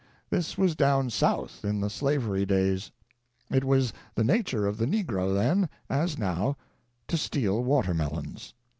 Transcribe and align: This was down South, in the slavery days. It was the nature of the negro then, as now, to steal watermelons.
This 0.31 0.57
was 0.57 0.75
down 0.75 1.11
South, 1.11 1.63
in 1.63 1.79
the 1.79 1.87
slavery 1.91 2.43
days. 2.43 2.89
It 3.51 3.63
was 3.63 3.93
the 4.15 4.23
nature 4.23 4.65
of 4.65 4.77
the 4.79 4.87
negro 4.87 5.31
then, 5.31 5.69
as 5.91 6.17
now, 6.17 6.57
to 7.07 7.15
steal 7.17 7.63
watermelons. 7.63 8.55